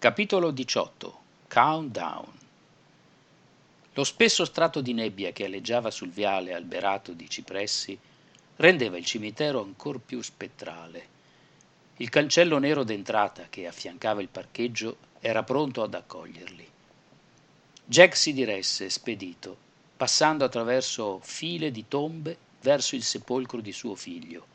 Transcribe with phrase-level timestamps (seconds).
[0.00, 2.32] Capitolo 18 Countdown
[3.92, 7.98] Lo spesso strato di nebbia che aleggiava sul viale alberato di cipressi
[8.56, 11.06] rendeva il cimitero ancor più spettrale.
[11.98, 16.66] Il cancello nero d'entrata che affiancava il parcheggio era pronto ad accoglierli.
[17.84, 19.54] Jack si diresse, spedito,
[19.98, 24.46] passando attraverso file di tombe verso il sepolcro di suo figlio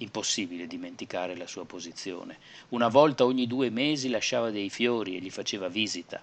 [0.00, 2.38] Impossibile dimenticare la sua posizione.
[2.70, 6.22] Una volta ogni due mesi lasciava dei fiori e gli faceva visita.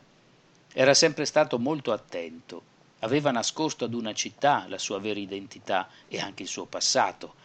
[0.74, 2.76] Era sempre stato molto attento.
[3.00, 7.36] Aveva nascosto ad una città la sua vera identità e anche il suo passato.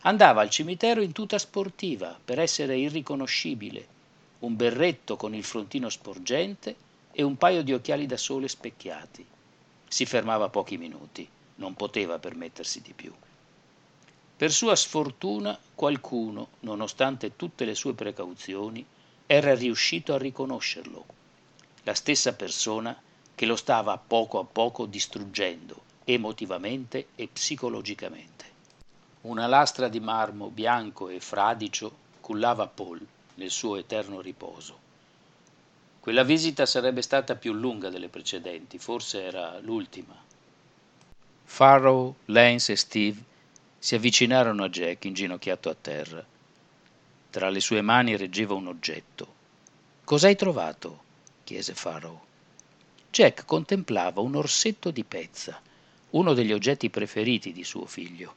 [0.00, 3.96] Andava al cimitero in tuta sportiva per essere irriconoscibile.
[4.38, 6.76] Un berretto con il frontino sporgente
[7.12, 9.26] e un paio di occhiali da sole specchiati.
[9.86, 13.12] Si fermava pochi minuti, non poteva permettersi di più.
[14.38, 18.86] Per sua sfortuna qualcuno, nonostante tutte le sue precauzioni,
[19.26, 21.04] era riuscito a riconoscerlo.
[21.82, 22.96] La stessa persona
[23.34, 28.44] che lo stava poco a poco distruggendo emotivamente e psicologicamente.
[29.22, 34.78] Una lastra di marmo bianco e fradicio cullava Paul nel suo eterno riposo.
[35.98, 40.14] Quella visita sarebbe stata più lunga delle precedenti, forse era l'ultima.
[41.44, 43.27] Farrow, Lance e Steve
[43.78, 46.24] si avvicinarono a Jack inginocchiato a terra.
[47.30, 49.34] Tra le sue mani reggeva un oggetto.
[50.04, 51.04] Cos'hai trovato?
[51.44, 52.20] chiese Farrow.
[53.10, 55.60] Jack contemplava un orsetto di pezza,
[56.10, 58.34] uno degli oggetti preferiti di suo figlio.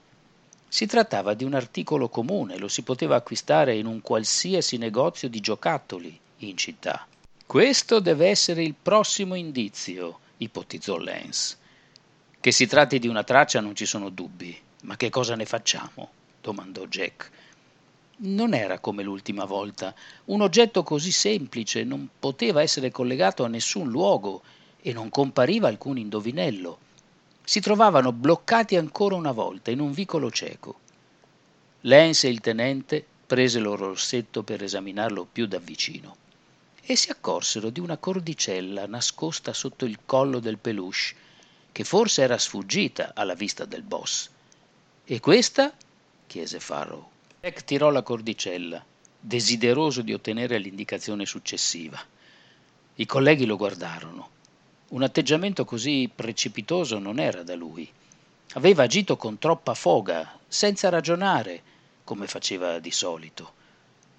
[0.68, 5.42] Si trattava di un articolo comune, lo si poteva acquistare in un qualsiasi negozio di
[5.42, 7.06] giocattoli in città.
[7.46, 11.58] Questo deve essere il prossimo indizio, ipotizzò Lance.
[12.40, 16.12] Che si tratti di una traccia non ci sono dubbi, ma che cosa ne facciamo?
[16.42, 17.32] domandò Jack.
[18.24, 19.94] Non era come l'ultima volta.
[20.26, 24.44] Un oggetto così semplice non poteva essere collegato a nessun luogo
[24.82, 26.80] e non compariva alcun indovinello.
[27.44, 30.80] Si trovavano bloccati ancora una volta in un vicolo cieco.
[31.82, 36.18] Lance e il tenente presero l'orsetto per esaminarlo più da vicino
[36.84, 41.16] e si accorsero di una cordicella nascosta sotto il collo del peluche,
[41.72, 44.30] che forse era sfuggita alla vista del boss.
[45.04, 45.74] E questa?
[46.28, 47.10] chiese Farrow.
[47.42, 48.86] Jack tirò la cordicella,
[49.20, 52.00] desideroso di ottenere l'indicazione successiva.
[52.96, 54.30] I colleghi lo guardarono.
[54.90, 57.92] Un atteggiamento così precipitoso non era da lui.
[58.54, 61.64] Aveva agito con troppa foga, senza ragionare,
[62.04, 63.54] come faceva di solito.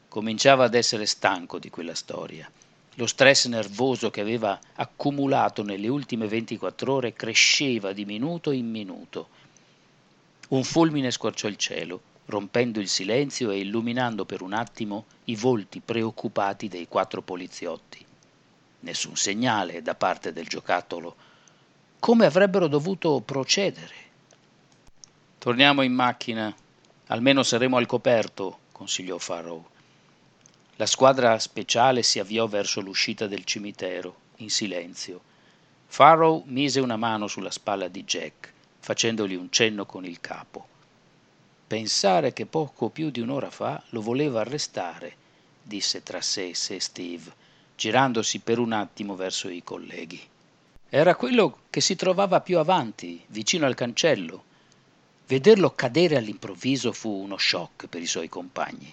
[0.09, 2.51] Cominciava ad essere stanco di quella storia.
[2.97, 9.29] Lo stress nervoso che aveva accumulato nelle ultime 24 ore cresceva di minuto in minuto
[10.53, 15.81] un fulmine squarciò il cielo, rompendo il silenzio e illuminando per un attimo i volti
[15.81, 18.05] preoccupati dei quattro poliziotti.
[18.81, 21.17] Nessun segnale da parte del giocattolo.
[21.99, 23.95] Come avrebbero dovuto procedere?
[25.39, 26.55] Torniamo in macchina,
[27.07, 29.67] almeno saremo al coperto, consigliò Farrow.
[30.77, 35.21] La squadra speciale si avviò verso l'uscita del cimitero, in silenzio.
[35.87, 38.52] Farrow mise una mano sulla spalla di Jack
[38.83, 40.67] facendogli un cenno con il capo.
[41.69, 45.15] Pensare che poco più di un'ora fa lo voleva arrestare,
[45.63, 47.33] disse tra sé e sé Steve,
[47.77, 50.21] girandosi per un attimo verso i colleghi.
[50.89, 54.43] Era quello che si trovava più avanti, vicino al cancello.
[55.29, 58.93] Vederlo cadere all'improvviso fu uno shock per i suoi compagni.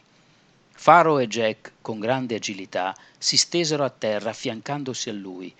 [0.71, 5.53] Faro e Jack, con grande agilità, si stesero a terra affiancandosi a lui,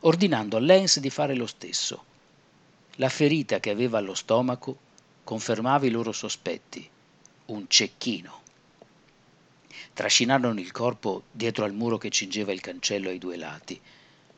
[0.00, 2.14] ordinando a Lance di fare lo stesso.
[2.98, 4.78] La ferita che aveva allo stomaco
[5.22, 6.88] confermava i loro sospetti.
[7.46, 8.40] Un cecchino.
[9.92, 13.78] Trascinarono il corpo dietro al muro che cingeva il cancello ai due lati.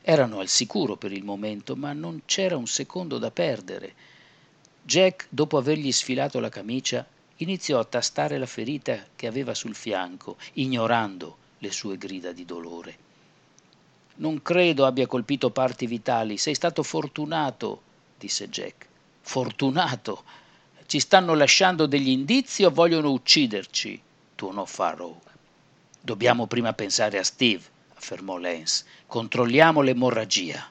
[0.03, 3.95] Erano al sicuro per il momento, ma non c'era un secondo da perdere.
[4.83, 10.37] Jack, dopo avergli sfilato la camicia, iniziò a tastare la ferita che aveva sul fianco,
[10.55, 12.99] ignorando le sue grida di dolore.
[14.17, 17.82] Non credo abbia colpito parti vitali, sei stato fortunato,
[18.19, 18.87] disse Jack.
[19.20, 20.25] Fortunato.
[20.87, 24.00] Ci stanno lasciando degli indizi o vogliono ucciderci?
[24.35, 25.20] tuonò Farrow.
[26.00, 27.62] Dobbiamo prima pensare a Steve,
[27.94, 28.85] affermò Lance.
[29.06, 30.70] Controlliamo l'emorragia.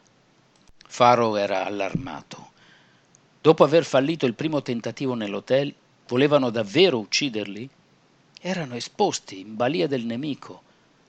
[0.88, 2.51] Farrow era allarmato.
[3.41, 5.73] Dopo aver fallito il primo tentativo nell'hotel,
[6.07, 7.69] volevano davvero ucciderli?
[8.41, 10.63] Erano esposti in balia del nemico.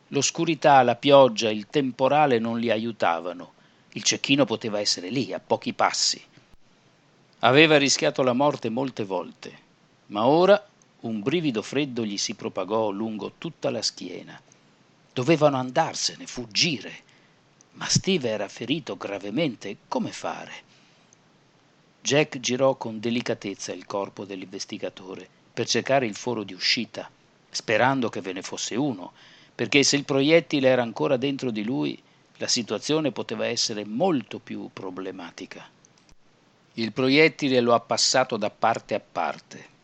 [0.08, 3.52] L'oscurità, la pioggia, il temporale non li aiutavano.
[3.92, 6.22] Il cecchino poteva essere lì, a pochi passi.
[7.40, 9.58] Aveva rischiato la morte molte volte,
[10.06, 10.68] ma ora
[11.00, 14.40] un brivido freddo gli si propagò lungo tutta la schiena.
[15.12, 17.06] Dovevano andarsene, fuggire.
[17.72, 19.76] Ma Steve era ferito gravemente.
[19.86, 20.52] Come fare?
[22.00, 27.10] Jack girò con delicatezza il corpo dell'investigatore per cercare il foro di uscita,
[27.50, 29.12] sperando che ve ne fosse uno,
[29.54, 32.00] perché se il proiettile era ancora dentro di lui,
[32.38, 35.68] la situazione poteva essere molto più problematica.
[36.74, 39.76] Il proiettile lo ha passato da parte a parte.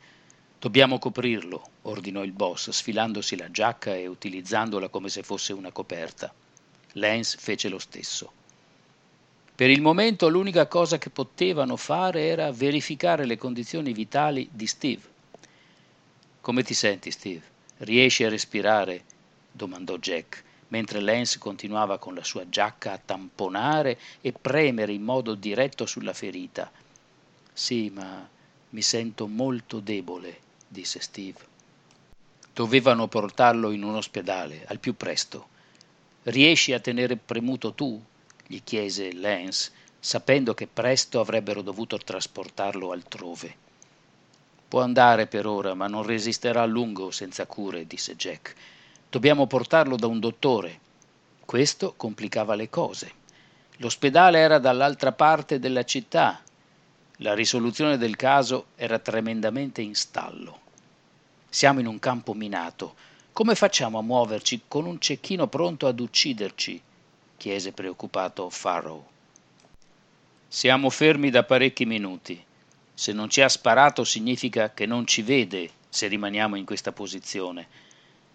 [0.60, 6.32] Dobbiamo coprirlo, ordinò il boss, sfilandosi la giacca e utilizzandola come se fosse una coperta.
[6.92, 8.30] Lance fece lo stesso.
[9.52, 15.02] Per il momento l'unica cosa che potevano fare era verificare le condizioni vitali di Steve.
[16.40, 17.42] Come ti senti, Steve?
[17.78, 19.02] Riesci a respirare?
[19.50, 25.34] domandò Jack mentre Lance continuava con la sua giacca a tamponare e premere in modo
[25.34, 26.70] diretto sulla ferita.
[27.52, 28.28] Sì, ma
[28.70, 31.52] mi sento molto debole, disse Steve.
[32.52, 35.48] Dovevano portarlo in un ospedale, al più presto.
[36.24, 38.02] Riesci a tenere premuto tu?
[38.46, 43.56] gli chiese Lance, sapendo che presto avrebbero dovuto trasportarlo altrove.
[44.68, 48.54] Può andare per ora, ma non resisterà a lungo senza cure, disse Jack.
[49.14, 50.80] Dobbiamo portarlo da un dottore.
[51.44, 53.12] Questo complicava le cose.
[53.76, 56.42] L'ospedale era dall'altra parte della città.
[57.18, 60.58] La risoluzione del caso era tremendamente in stallo.
[61.48, 62.96] Siamo in un campo minato.
[63.32, 66.82] Come facciamo a muoverci con un cecchino pronto ad ucciderci?
[67.36, 69.06] chiese preoccupato Farrow.
[70.48, 72.44] Siamo fermi da parecchi minuti.
[72.92, 77.84] Se non ci ha sparato significa che non ci vede se rimaniamo in questa posizione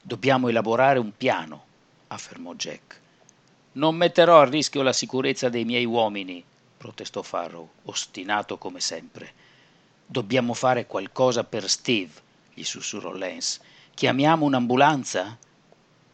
[0.02, 1.64] Dobbiamo elaborare un piano,
[2.08, 3.00] affermò Jack.
[3.74, 6.44] Non metterò a rischio la sicurezza dei miei uomini,
[6.78, 9.32] protestò Farrow, ostinato come sempre.
[10.06, 12.14] Dobbiamo fare qualcosa per Steve,
[12.54, 13.60] gli sussurrò Lance.
[13.94, 15.38] Chiamiamo un'ambulanza?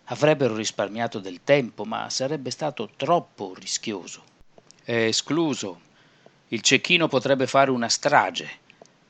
[0.06, 4.24] Avrebbero risparmiato del tempo, ma sarebbe stato troppo rischioso.
[4.84, 5.80] È escluso.
[6.50, 8.50] Il cecchino potrebbe fare una strage.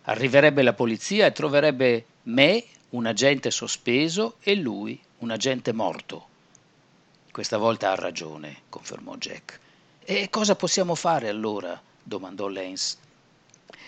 [0.04, 2.63] Arriverebbe la polizia e troverebbe me
[2.95, 6.27] un agente sospeso e lui un agente morto.
[7.30, 9.59] Questa volta ha ragione, confermò Jack.
[10.00, 11.80] E cosa possiamo fare allora?
[12.01, 12.97] domandò Lance.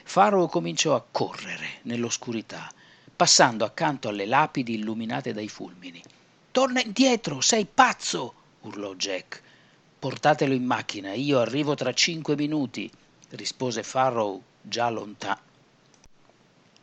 [0.03, 2.69] Faro cominciò a correre nell'oscurità,
[3.15, 6.03] passando accanto alle lapidi illuminate dai fulmini.
[6.51, 8.33] Torna indietro, sei pazzo!
[8.61, 9.41] urlò Jack.
[9.99, 12.91] Portatelo in macchina, io arrivo tra cinque minuti,
[13.29, 15.46] rispose Farrow già lontano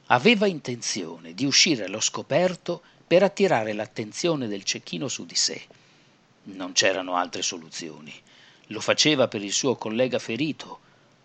[0.09, 5.63] aveva intenzione di uscire allo scoperto per attirare l'attenzione del cecchino su di sé.
[6.45, 8.13] Non c'erano altre soluzioni.
[8.69, 10.81] Lo faceva per il suo collega ferito.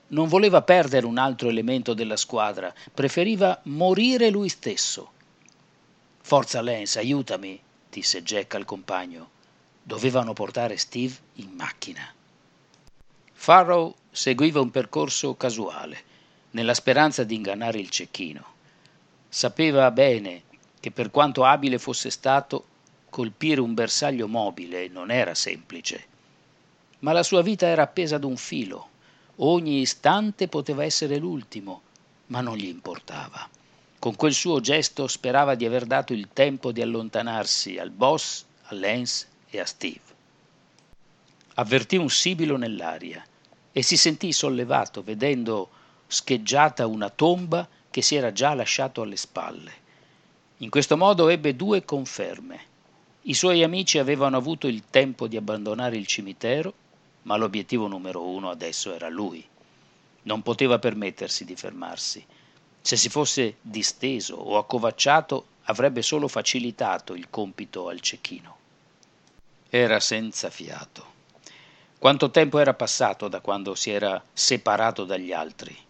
[0.07, 5.11] Non voleva perdere un altro elemento della squadra, preferiva morire lui stesso.
[6.21, 7.59] Forza Lance, aiutami,
[7.89, 9.29] disse Jack al compagno.
[9.83, 12.13] Dovevano portare Steve in macchina.
[13.33, 16.03] Farrow seguiva un percorso casuale,
[16.51, 18.57] nella speranza di ingannare il cecchino.
[19.29, 20.43] Sapeva bene
[20.79, 22.65] che per quanto abile fosse stato,
[23.09, 26.05] colpire un bersaglio mobile non era semplice.
[26.99, 28.87] Ma la sua vita era appesa ad un filo.
[29.37, 31.81] Ogni istante poteva essere l'ultimo,
[32.27, 33.47] ma non gli importava.
[33.99, 38.75] Con quel suo gesto sperava di aver dato il tempo di allontanarsi al boss, a
[38.75, 39.99] Lance e a Steve.
[41.55, 43.23] Avvertì un sibilo nell'aria
[43.71, 45.69] e si sentì sollevato vedendo
[46.07, 49.87] scheggiata una tomba che si era già lasciato alle spalle.
[50.57, 52.67] In questo modo ebbe due conferme.
[53.23, 56.73] I suoi amici avevano avuto il tempo di abbandonare il cimitero,
[57.23, 59.45] ma l'obiettivo numero uno adesso era lui.
[60.23, 62.25] Non poteva permettersi di fermarsi.
[62.81, 68.57] Se si fosse disteso o accovacciato, avrebbe solo facilitato il compito al cecchino.
[69.69, 71.17] Era senza fiato.
[71.99, 75.87] Quanto tempo era passato da quando si era separato dagli altri?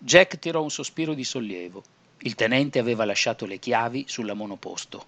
[0.00, 1.82] Jack tirò un sospiro di sollievo.
[2.18, 5.06] Il tenente aveva lasciato le chiavi sulla monoposto.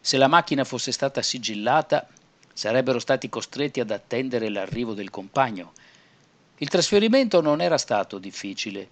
[0.00, 2.08] Se la macchina fosse stata sigillata,
[2.52, 5.72] sarebbero stati costretti ad attendere l'arrivo del compagno.
[6.58, 8.88] Il trasferimento non era stato difficile.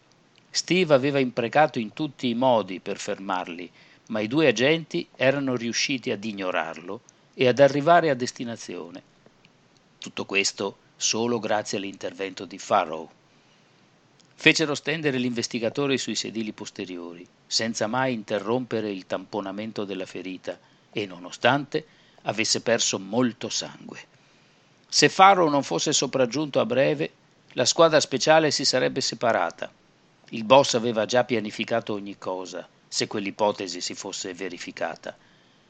[0.51, 3.69] Steve aveva imprecato in tutti i modi per fermarli,
[4.09, 7.01] ma i due agenti erano riusciti ad ignorarlo
[7.35, 9.03] e ad arrivare a destinazione.
[9.99, 13.11] Tutto questo solo grazie all'intervento di Farrow.
[14.37, 20.59] Fecero stendere l'investigatore sui sedili posteriori, senza mai interrompere il tamponamento della ferita
[20.93, 21.87] e, nonostante,
[22.23, 24.01] avesse perso molto sangue.
[24.89, 27.11] Se Farrow non fosse sopraggiunto a breve,
[27.53, 29.73] la squadra speciale si sarebbe separata.
[30.31, 35.17] Il boss aveva già pianificato ogni cosa, se quell'ipotesi si fosse verificata.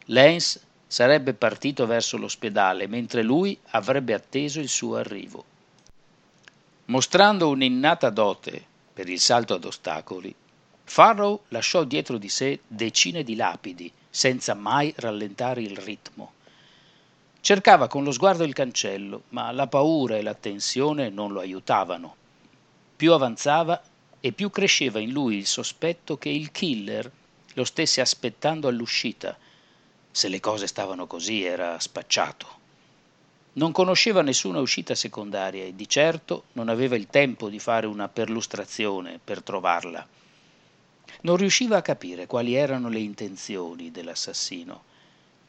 [0.06, 5.44] Lance sarebbe partito verso l'ospedale, mentre lui avrebbe atteso il suo arrivo.
[6.86, 8.62] Mostrando un'innata dote
[8.92, 10.34] per il salto ad ostacoli,
[10.84, 16.32] Farrow lasciò dietro di sé decine di lapidi, senza mai rallentare il ritmo.
[17.40, 22.16] Cercava con lo sguardo il cancello, ma la paura e la tensione non lo aiutavano.
[22.94, 23.82] Più avanzava
[24.20, 27.10] e più cresceva in lui il sospetto che il killer
[27.54, 29.36] lo stesse aspettando all'uscita.
[30.10, 32.63] Se le cose stavano così era spacciato.
[33.56, 38.08] Non conosceva nessuna uscita secondaria e di certo non aveva il tempo di fare una
[38.08, 40.04] perlustrazione per trovarla.
[41.20, 44.82] Non riusciva a capire quali erano le intenzioni dell'assassino.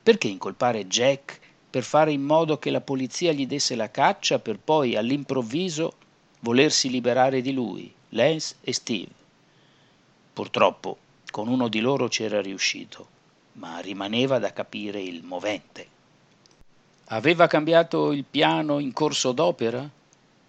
[0.03, 4.59] Perché incolpare Jack per fare in modo che la polizia gli desse la caccia per
[4.59, 5.93] poi all'improvviso
[6.41, 9.11] volersi liberare di lui, Lance e Steve.
[10.31, 10.97] Purtroppo
[11.31, 13.07] con uno di loro c'era riuscito,
[13.53, 15.94] ma rimaneva da capire il movente.
[17.09, 19.87] Aveva cambiato il piano in corso d'opera?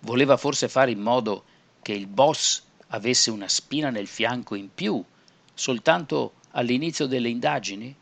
[0.00, 1.44] Voleva forse fare in modo
[1.82, 5.04] che il boss avesse una spina nel fianco in più,
[5.52, 7.94] soltanto all'inizio delle indagini?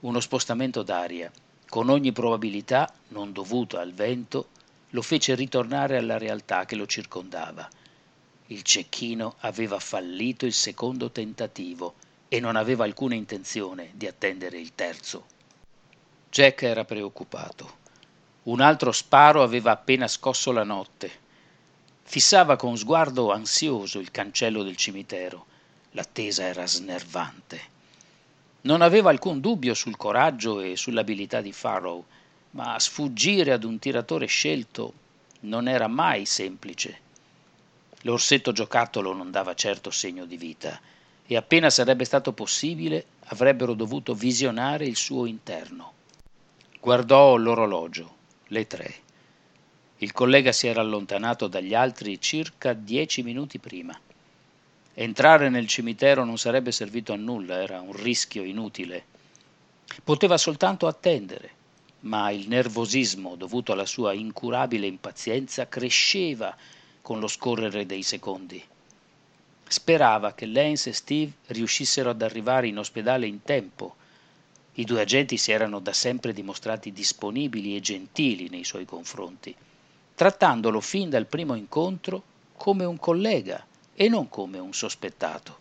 [0.00, 1.30] Uno spostamento d'aria
[1.68, 4.48] con ogni probabilità non dovuto al vento,
[4.90, 7.68] lo fece ritornare alla realtà che lo circondava.
[8.46, 11.94] Il cecchino aveva fallito il secondo tentativo
[12.28, 15.36] e non aveva alcuna intenzione di attendere il terzo.
[16.30, 17.76] Jack era preoccupato.
[18.44, 21.10] Un altro sparo aveva appena scosso la notte.
[22.02, 25.46] Fissava con sguardo ansioso il cancello del cimitero.
[25.92, 27.60] L'attesa era snervante.
[28.62, 32.04] Non aveva alcun dubbio sul coraggio e sull'abilità di Farrow,
[32.50, 34.92] ma sfuggire ad un tiratore scelto
[35.40, 37.00] non era mai semplice.
[38.02, 40.78] L'orsetto giocattolo non dava certo segno di vita
[41.26, 45.96] e appena sarebbe stato possibile avrebbero dovuto visionare il suo interno.
[46.80, 48.14] Guardò l'orologio,
[48.46, 48.94] le tre.
[49.96, 53.98] Il collega si era allontanato dagli altri circa dieci minuti prima.
[54.94, 59.04] Entrare nel cimitero non sarebbe servito a nulla, era un rischio inutile.
[60.04, 61.50] Poteva soltanto attendere,
[62.00, 66.56] ma il nervosismo dovuto alla sua incurabile impazienza cresceva
[67.02, 68.64] con lo scorrere dei secondi.
[69.66, 73.96] Sperava che Lance e Steve riuscissero ad arrivare in ospedale in tempo.
[74.78, 79.52] I due agenti si erano da sempre dimostrati disponibili e gentili nei suoi confronti,
[80.14, 82.22] trattandolo fin dal primo incontro
[82.56, 85.58] come un collega e non come un sospettato.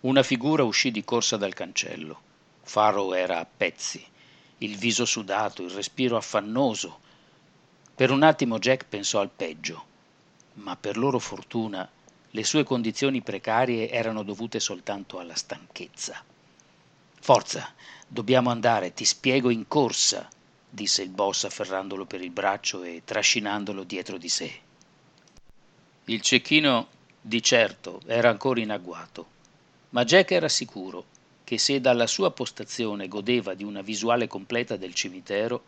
[0.00, 2.18] Una figura uscì di corsa dal cancello.
[2.62, 4.02] Farrow era a pezzi,
[4.58, 7.00] il viso sudato, il respiro affannoso.
[7.94, 9.84] Per un attimo Jack pensò al peggio,
[10.54, 11.86] ma per loro fortuna
[12.30, 16.24] le sue condizioni precarie erano dovute soltanto alla stanchezza.
[17.24, 17.72] Forza,
[18.06, 20.28] dobbiamo andare, ti spiego in corsa,
[20.68, 24.52] disse il boss afferrandolo per il braccio e trascinandolo dietro di sé.
[26.04, 26.88] Il cecchino
[27.18, 29.26] di certo era ancora in agguato,
[29.88, 31.06] ma Jack era sicuro
[31.44, 35.64] che se dalla sua postazione godeva di una visuale completa del cimitero,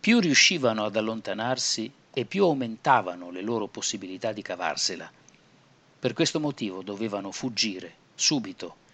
[0.00, 5.08] più riuscivano ad allontanarsi e più aumentavano le loro possibilità di cavarsela.
[6.00, 8.88] Per questo motivo dovevano fuggire, subito.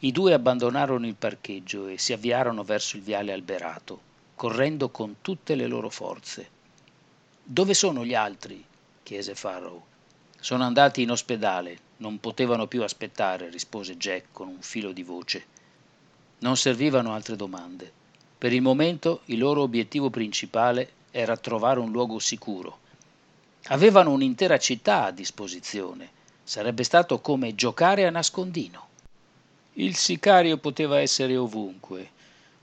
[0.00, 4.00] I due abbandonarono il parcheggio e si avviarono verso il viale alberato,
[4.34, 6.48] correndo con tutte le loro forze.
[7.42, 8.64] Dove sono gli altri?
[9.02, 9.82] chiese Farrow.
[10.40, 15.46] Sono andati in ospedale, non potevano più aspettare, rispose Jack con un filo di voce.
[16.40, 17.90] Non servivano altre domande.
[18.36, 22.78] Per il momento il loro obiettivo principale era trovare un luogo sicuro.
[23.68, 26.10] Avevano un'intera città a disposizione.
[26.44, 28.87] Sarebbe stato come giocare a nascondino.
[29.80, 32.10] Il sicario poteva essere ovunque.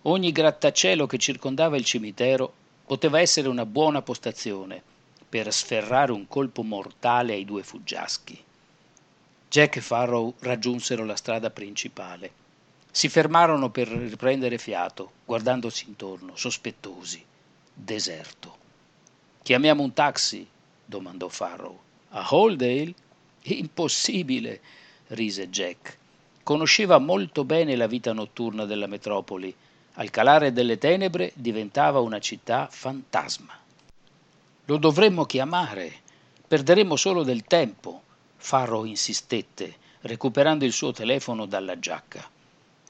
[0.01, 2.53] Ogni grattacielo che circondava il cimitero
[2.85, 4.83] poteva essere una buona postazione
[5.29, 8.43] per sferrare un colpo mortale ai due fuggiaschi.
[9.47, 12.31] Jack e Farrow raggiunsero la strada principale.
[12.91, 17.23] Si fermarono per riprendere fiato, guardandosi intorno, sospettosi.
[17.73, 18.57] Deserto.
[19.41, 20.45] Chiamiamo un taxi?
[20.83, 21.79] domandò Farrow.
[22.09, 22.93] A Holdale?
[23.43, 24.59] Impossibile,
[25.07, 25.97] rise Jack.
[26.45, 29.51] Conosceva molto bene la vita notturna della metropoli.
[29.93, 33.51] Al calare delle tenebre diventava una città fantasma.
[34.65, 36.01] Lo dovremmo chiamare.
[36.47, 38.03] Perderemo solo del tempo.
[38.37, 42.29] Farrow insistette, recuperando il suo telefono dalla giacca.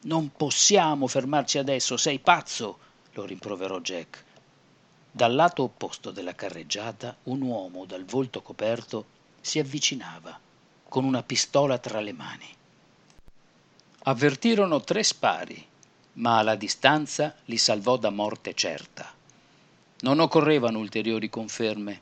[0.01, 2.77] Non possiamo fermarci adesso, sei pazzo,
[3.13, 4.25] lo rimproverò Jack.
[5.09, 9.05] Dal lato opposto della carreggiata un uomo dal volto coperto
[9.39, 10.37] si avvicinava,
[10.89, 12.55] con una pistola tra le mani.
[14.07, 15.65] Avvertirono tre spari.
[16.17, 19.11] ma la distanza li salvò da morte certa.
[20.01, 22.01] Non occorrevano ulteriori conferme.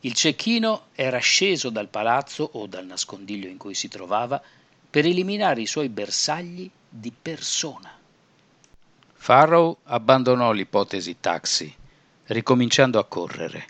[0.00, 4.42] Il cecchino era sceso dal palazzo o dal nascondiglio in cui si trovava
[4.88, 7.92] per eliminare i suoi bersagli di persona.
[9.12, 11.72] Farrow abbandonò l'ipotesi taxi,
[12.24, 13.66] ricominciando a correre.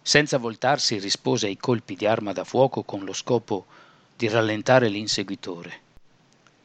[0.00, 3.66] Senza voltarsi rispose ai colpi di arma da fuoco con lo scopo
[4.14, 5.80] di rallentare l'inseguitore.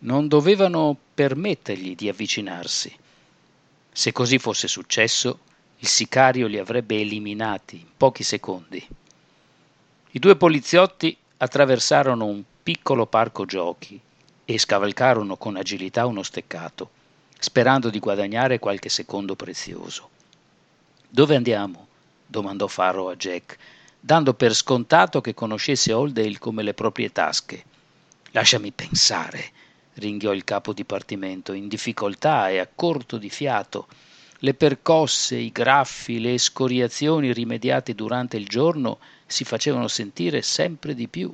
[0.04, 2.96] Non dovevano permettergli di avvicinarsi.
[3.92, 5.40] Se così fosse successo,
[5.78, 8.84] il sicario li avrebbe eliminati in pochi secondi.
[10.12, 14.00] I due poliziotti attraversarono un piccolo parco giochi
[14.44, 16.90] e scavalcarono con agilità uno steccato,
[17.38, 20.10] sperando di guadagnare qualche secondo prezioso.
[21.08, 21.88] Dove andiamo?
[22.26, 23.58] domandò Farrow a Jack,
[24.00, 27.66] dando per scontato che conoscesse Oldale come le proprie tasche.
[28.32, 29.52] Lasciami pensare,
[29.96, 33.88] ringhiò il capo dipartimento, in difficoltà e a corto di fiato.
[34.40, 41.08] Le percosse, i graffi, le scoriazioni rimediate durante il giorno si facevano sentire sempre di
[41.08, 41.32] più.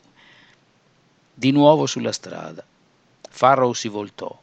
[1.33, 2.65] Di nuovo sulla strada.
[3.29, 4.37] Farrow si voltò.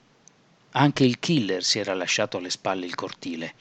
[0.73, 3.54] Anche il killer si era lasciato alle spalle il cortile.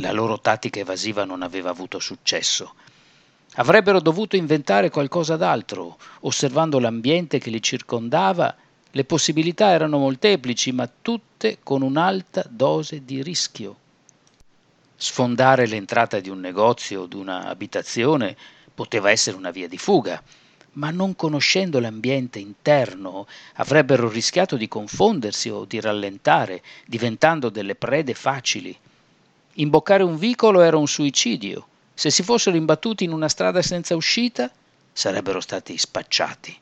[0.00, 2.74] La loro tattica evasiva non aveva avuto successo.
[3.56, 8.54] Avrebbero dovuto inventare qualcosa d'altro, osservando l'ambiente che li circondava.
[8.92, 13.76] Le possibilità erano molteplici, ma tutte con un'alta dose di rischio.
[14.94, 18.36] Sfondare l'entrata di un negozio o di una abitazione
[18.74, 20.22] poteva essere una via di fuga,
[20.74, 28.14] ma non conoscendo l'ambiente interno avrebbero rischiato di confondersi o di rallentare, diventando delle prede
[28.14, 28.76] facili.
[29.54, 34.50] Imboccare un vicolo era un suicidio se si fossero imbattuti in una strada senza uscita,
[34.92, 36.58] sarebbero stati spacciati.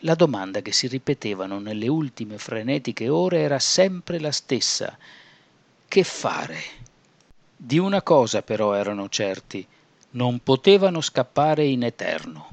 [0.00, 4.96] La domanda che si ripetevano nelle ultime frenetiche ore era sempre la stessa.
[5.88, 6.60] Che fare?
[7.56, 9.66] Di una cosa però erano certi,
[10.10, 12.50] non potevano scappare in eterno.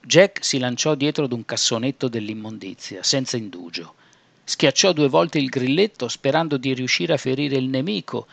[0.00, 3.94] Jack si lanciò dietro ad un cassonetto dell'immondizia, senza indugio.
[4.42, 8.26] Schiacciò due volte il grilletto sperando di riuscire a ferire il nemico,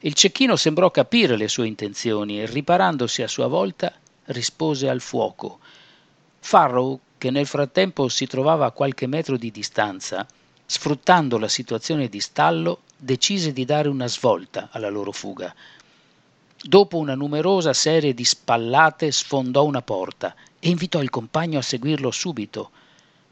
[0.00, 3.92] il cecchino sembrò capire le sue intenzioni e, riparandosi a sua volta,
[4.26, 5.60] rispose al fuoco.
[6.40, 10.26] Farrow, che nel frattempo si trovava a qualche metro di distanza,
[10.64, 15.54] sfruttando la situazione di stallo, decise di dare una svolta alla loro fuga.
[16.60, 22.10] Dopo una numerosa serie di spallate sfondò una porta e invitò il compagno a seguirlo
[22.10, 22.70] subito.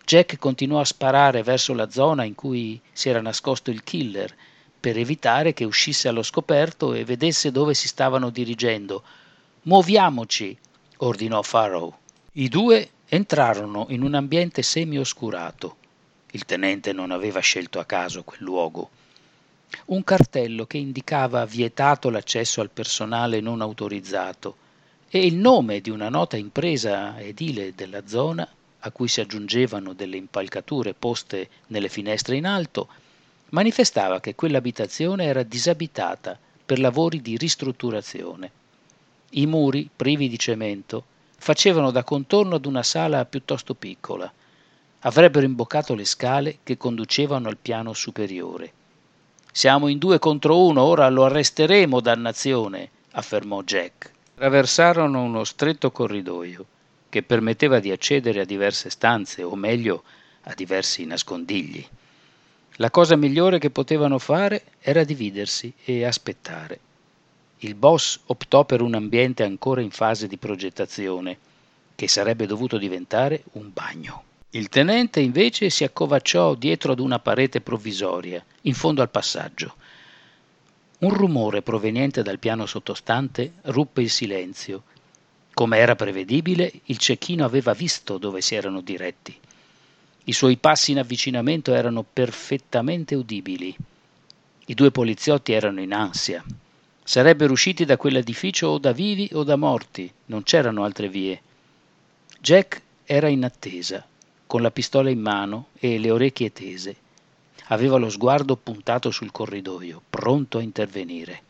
[0.05, 4.35] Jack continuò a sparare verso la zona in cui si era nascosto il killer
[4.79, 9.03] per evitare che uscisse allo scoperto e vedesse dove si stavano dirigendo.
[9.63, 10.57] Muoviamoci,
[10.99, 11.93] ordinò Farrow.
[12.35, 15.77] I due entrarono in un ambiente semi-oscurato.
[16.33, 18.91] Il tenente non aveva scelto a caso quel luogo.
[19.87, 24.57] Un cartello che indicava vietato l'accesso al personale non autorizzato
[25.09, 28.49] e il nome di una nota impresa edile della zona,
[28.81, 32.89] a cui si aggiungevano delle impalcature poste nelle finestre in alto,
[33.51, 38.51] manifestava che quell'abitazione era disabitata per lavori di ristrutturazione.
[39.31, 41.05] I muri, privi di cemento,
[41.37, 44.33] facevano da contorno ad una sala piuttosto piccola.
[45.01, 48.73] Avrebbero imboccato le scale che conducevano al piano superiore.
[49.53, 54.11] Siamo in due contro uno, ora lo arresteremo, dannazione, affermò Jack.
[54.35, 56.67] Traversarono uno stretto corridoio
[57.09, 60.03] che permetteva di accedere a diverse stanze, o meglio,
[60.43, 61.87] a diversi nascondigli.
[62.79, 66.81] La cosa migliore che potevano fare era dividersi e aspettare.
[67.61, 71.39] Il boss optò per un ambiente ancora in fase di progettazione,
[71.95, 74.25] che sarebbe dovuto diventare un bagno.
[74.51, 79.75] Il tenente invece si accovacciò dietro ad una parete provvisoria, in fondo al passaggio.
[80.99, 84.83] Un rumore proveniente dal piano sottostante ruppe il silenzio.
[85.53, 89.35] Come era prevedibile, il cecchino aveva visto dove si erano diretti.
[90.25, 93.75] I suoi passi in avvicinamento erano perfettamente udibili.
[94.67, 96.45] I due poliziotti erano in ansia.
[97.09, 101.41] Sarebbero usciti da quell'edificio o da vivi o da morti, non c'erano altre vie.
[102.41, 104.05] Jack era in attesa,
[104.45, 106.97] con la pistola in mano e le orecchie tese.
[107.67, 111.43] Aveva lo sguardo puntato sul corridoio, pronto a intervenire.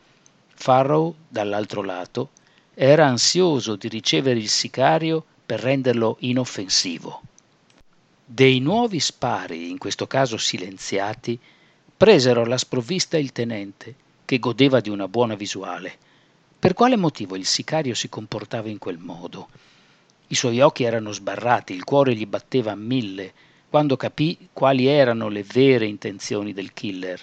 [0.53, 2.33] Farrow, dall'altro lato,
[2.75, 7.23] era ansioso di ricevere il sicario per renderlo inoffensivo.
[8.27, 11.41] Dei nuovi spari, in questo caso silenziati,
[11.97, 15.97] presero alla sprovvista il tenente, che godeva di una buona visuale.
[16.59, 19.49] Per quale motivo il sicario si comportava in quel modo?
[20.27, 23.33] I suoi occhi erano sbarrati, il cuore gli batteva a mille,
[23.71, 27.23] quando capì quali erano le vere intenzioni del killer.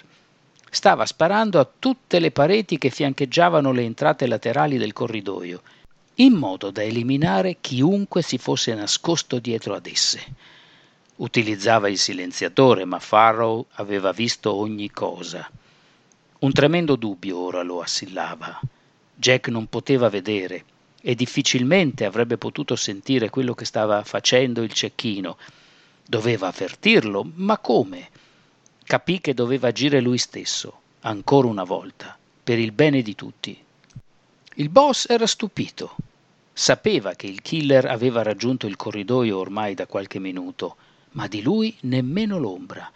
[0.70, 5.62] stava sparando a tutte le pareti che fiancheggiavano le entrate laterali del corridoio,
[6.16, 10.20] in modo da eliminare chiunque si fosse nascosto dietro ad esse.
[11.16, 15.48] Utilizzava il silenziatore, ma Farrow aveva visto ogni cosa.
[16.44, 18.60] Un tremendo dubbio ora lo assillava.
[19.14, 20.66] Jack non poteva vedere
[21.00, 25.38] e difficilmente avrebbe potuto sentire quello che stava facendo il cecchino.
[26.06, 28.10] Doveva avvertirlo, ma come?
[28.84, 33.58] Capì che doveva agire lui stesso, ancora una volta, per il bene di tutti.
[34.56, 35.96] Il boss era stupito.
[36.52, 40.76] Sapeva che il killer aveva raggiunto il corridoio ormai da qualche minuto,
[41.12, 42.92] ma di lui nemmeno l'ombra.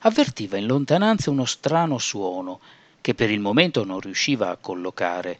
[0.00, 2.60] Avvertiva in lontananza uno strano suono
[3.00, 5.38] che per il momento non riusciva a collocare.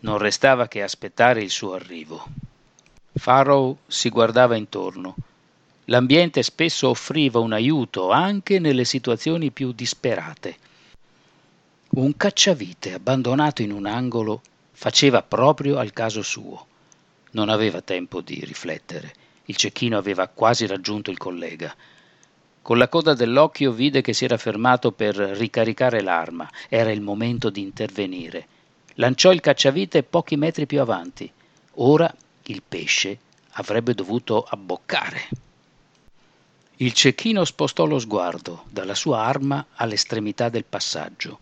[0.00, 2.24] Non restava che aspettare il suo arrivo.
[3.14, 5.16] Farrow si guardava intorno
[5.90, 10.56] L'ambiente spesso offriva un aiuto anche nelle situazioni più disperate.
[11.90, 16.66] Un cacciavite abbandonato in un angolo faceva proprio al caso suo.
[17.30, 19.14] Non aveva tempo di riflettere.
[19.46, 21.74] Il cecchino aveva quasi raggiunto il collega.
[22.68, 26.46] Con la coda dell'occhio vide che si era fermato per ricaricare l'arma.
[26.68, 28.46] Era il momento di intervenire.
[28.96, 31.32] Lanciò il cacciavite pochi metri più avanti.
[31.76, 33.20] Ora il pesce
[33.52, 35.28] avrebbe dovuto abboccare.
[36.76, 41.38] Il cecchino spostò lo sguardo dalla sua arma all'estremità del passaggio.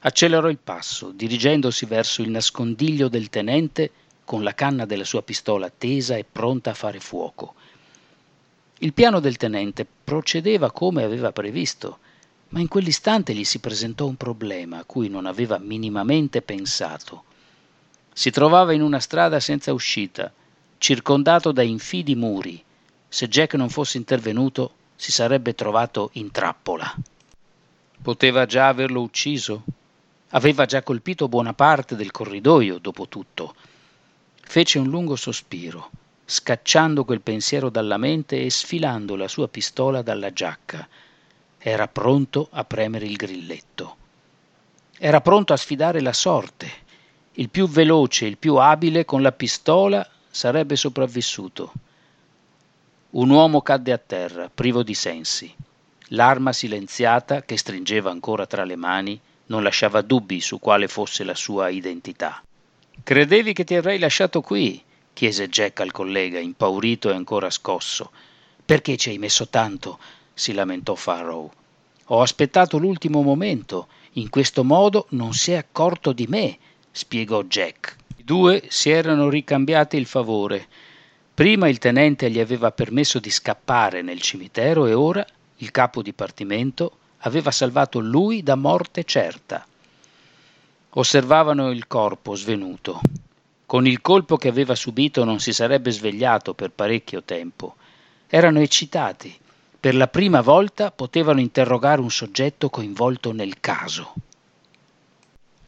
[0.00, 3.92] Accelerò il passo, dirigendosi verso il nascondiglio del tenente
[4.24, 7.54] con la canna della sua pistola tesa e pronta a fare fuoco.
[8.82, 11.98] Il piano del tenente procedeva come aveva previsto,
[12.48, 17.24] ma in quell'istante gli si presentò un problema a cui non aveva minimamente pensato.
[18.10, 20.32] Si trovava in una strada senza uscita,
[20.78, 22.64] circondato da infidi muri,
[23.06, 26.94] se Jack non fosse intervenuto, si sarebbe trovato in trappola.
[28.00, 29.62] Poteva già averlo ucciso?
[30.30, 33.54] Aveva già colpito buona parte del corridoio, dopo tutto.
[34.40, 35.90] Fece un lungo sospiro,
[36.30, 40.86] scacciando quel pensiero dalla mente e sfilando la sua pistola dalla giacca.
[41.58, 43.96] Era pronto a premere il grilletto.
[44.96, 46.70] Era pronto a sfidare la sorte.
[47.32, 51.72] Il più veloce, il più abile con la pistola sarebbe sopravvissuto.
[53.10, 55.52] Un uomo cadde a terra, privo di sensi.
[56.12, 61.34] L'arma silenziata, che stringeva ancora tra le mani, non lasciava dubbi su quale fosse la
[61.34, 62.40] sua identità.
[63.02, 64.80] Credevi che ti avrei lasciato qui?
[65.12, 68.10] Chiese Jack al collega, impaurito e ancora scosso.
[68.64, 69.98] Perché ci hai messo tanto?
[70.32, 71.50] si lamentò Farrow.
[72.06, 73.88] Ho aspettato l'ultimo momento.
[74.14, 76.58] In questo modo non si è accorto di me,
[76.90, 77.96] spiegò Jack.
[78.16, 80.66] I due si erano ricambiati il favore
[81.40, 85.24] Prima il tenente gli aveva permesso di scappare nel cimitero e ora
[85.56, 89.66] il capo dipartimento aveva salvato lui da morte certa.
[90.90, 93.00] Osservavano il corpo svenuto.
[93.70, 97.76] Con il colpo che aveva subito non si sarebbe svegliato per parecchio tempo.
[98.26, 99.32] Erano eccitati.
[99.78, 104.12] Per la prima volta potevano interrogare un soggetto coinvolto nel caso.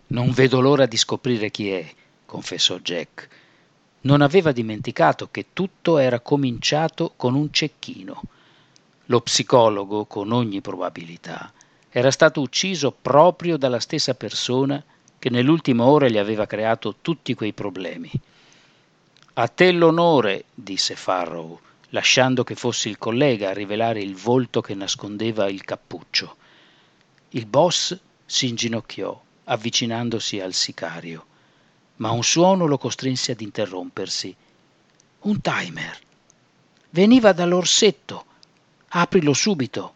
[0.09, 1.89] Non vedo l'ora di scoprire chi è,
[2.27, 3.29] confessò Jack
[4.01, 8.21] non aveva dimenticato che tutto era cominciato con un cecchino.
[9.05, 11.53] Lo psicologo, con ogni probabilità,
[11.89, 14.83] era stato ucciso proprio dalla stessa persona
[15.23, 18.11] che nell'ultima ora gli aveva creato tutti quei problemi.
[19.35, 24.75] A te l'onore, disse Farrow, lasciando che fosse il collega a rivelare il volto che
[24.75, 26.37] nascondeva il cappuccio.
[27.31, 31.27] Il boss si inginocchiò, avvicinandosi al sicario
[32.03, 34.35] ma un suono lo costrinse ad interrompersi.
[35.21, 35.99] Un timer.
[36.91, 38.25] Veniva dall'orsetto.
[38.89, 39.95] Aprilo subito.